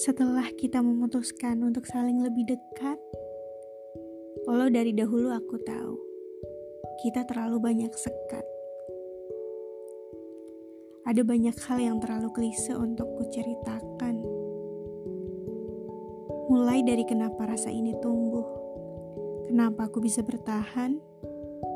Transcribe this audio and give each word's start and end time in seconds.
Setelah 0.00 0.48
kita 0.56 0.80
memutuskan 0.80 1.60
untuk 1.60 1.84
saling 1.84 2.24
lebih 2.24 2.48
dekat, 2.48 2.96
walau 4.48 4.72
dari 4.72 4.96
dahulu 4.96 5.28
aku 5.28 5.60
tahu 5.60 6.00
kita 7.04 7.28
terlalu 7.28 7.60
banyak 7.60 7.92
sekat. 7.92 8.40
Ada 11.04 11.20
banyak 11.28 11.52
hal 11.68 11.78
yang 11.82 12.00
terlalu 12.00 12.32
klise 12.32 12.72
untuk 12.72 13.04
kuceritakan. 13.20 14.16
Mulai 16.48 16.80
dari 16.88 17.04
kenapa 17.04 17.52
rasa 17.52 17.68
ini 17.68 17.92
tumbuh, 18.00 18.48
kenapa 19.52 19.92
aku 19.92 20.00
bisa 20.00 20.24
bertahan, 20.24 20.96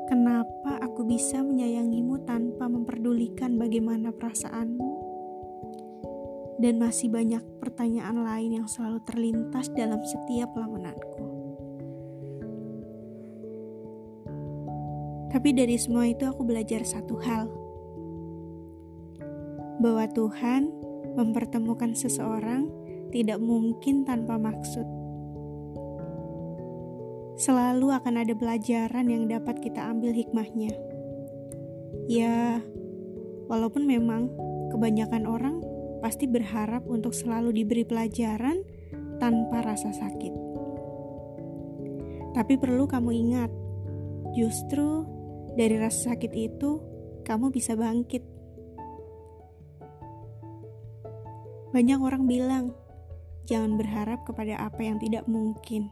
kenapa 0.08 0.80
aku 0.80 1.04
bisa 1.04 1.44
menyayangimu 1.44 2.24
tanpa 2.24 2.64
memperdulikan 2.64 3.60
bagaimana 3.60 4.08
perasaanmu, 4.08 5.05
dan 6.56 6.80
masih 6.80 7.12
banyak 7.12 7.44
pertanyaan 7.60 8.24
lain 8.24 8.62
yang 8.62 8.66
selalu 8.68 9.04
terlintas 9.04 9.68
dalam 9.76 10.00
setiap 10.00 10.52
lamunanku. 10.56 11.46
Tapi 15.36 15.52
dari 15.52 15.76
semua 15.76 16.08
itu 16.08 16.24
aku 16.24 16.48
belajar 16.48 16.80
satu 16.80 17.20
hal. 17.20 17.44
Bahwa 19.76 20.08
Tuhan 20.08 20.72
mempertemukan 21.12 21.92
seseorang 21.92 22.72
tidak 23.12 23.36
mungkin 23.36 24.08
tanpa 24.08 24.40
maksud. 24.40 24.88
Selalu 27.36 27.92
akan 27.92 28.24
ada 28.24 28.32
pelajaran 28.32 29.12
yang 29.12 29.28
dapat 29.28 29.60
kita 29.60 29.92
ambil 29.92 30.16
hikmahnya. 30.16 30.72
Ya, 32.08 32.64
walaupun 33.44 33.84
memang 33.84 34.32
kebanyakan 34.72 35.28
orang 35.28 35.60
pasti 36.00 36.28
berharap 36.28 36.84
untuk 36.84 37.16
selalu 37.16 37.62
diberi 37.62 37.84
pelajaran 37.86 38.60
tanpa 39.16 39.64
rasa 39.64 39.92
sakit. 39.92 40.34
Tapi 42.36 42.54
perlu 42.60 42.84
kamu 42.84 43.10
ingat, 43.16 43.50
justru 44.36 45.08
dari 45.56 45.80
rasa 45.80 46.12
sakit 46.12 46.32
itu 46.36 46.70
kamu 47.24 47.48
bisa 47.48 47.72
bangkit. 47.72 48.20
Banyak 51.72 51.98
orang 52.00 52.28
bilang, 52.28 52.76
jangan 53.48 53.80
berharap 53.80 54.24
kepada 54.28 54.60
apa 54.60 54.80
yang 54.84 55.00
tidak 55.00 55.24
mungkin. 55.24 55.88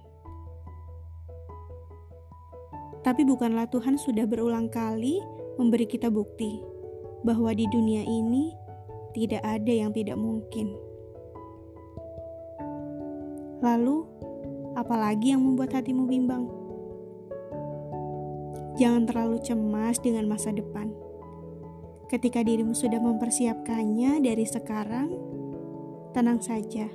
Tapi 3.04 3.20
bukanlah 3.28 3.68
Tuhan 3.68 4.00
sudah 4.00 4.24
berulang 4.24 4.72
kali 4.72 5.20
memberi 5.60 5.84
kita 5.84 6.08
bukti 6.08 6.56
bahwa 7.20 7.52
di 7.52 7.68
dunia 7.68 8.00
ini 8.00 8.63
tidak 9.14 9.40
ada 9.46 9.72
yang 9.72 9.94
tidak 9.94 10.18
mungkin. 10.18 10.74
Lalu, 13.62 14.04
apalagi 14.76 15.32
yang 15.32 15.40
membuat 15.40 15.72
hatimu 15.80 16.04
bimbang? 16.04 16.44
Jangan 18.74 19.06
terlalu 19.06 19.38
cemas 19.40 20.02
dengan 20.02 20.26
masa 20.26 20.50
depan. 20.50 20.90
Ketika 22.10 22.42
dirimu 22.42 22.74
sudah 22.76 22.98
mempersiapkannya 22.98 24.20
dari 24.20 24.44
sekarang, 24.44 25.14
tenang 26.12 26.42
saja. 26.42 26.90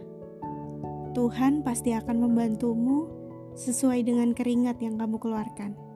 Tuhan 1.15 1.65
pasti 1.65 1.95
akan 1.95 2.29
membantumu 2.29 3.09
sesuai 3.57 4.05
dengan 4.05 4.35
keringat 4.35 4.77
yang 4.83 4.99
kamu 4.99 5.17
keluarkan. 5.17 5.88